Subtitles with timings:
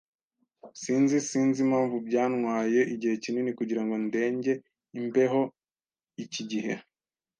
[0.81, 4.51] Sinzi Sinzi impamvu byantwaye igihe kinini kugirango ndenge
[4.99, 5.41] imbeho
[6.23, 6.73] iki gihe.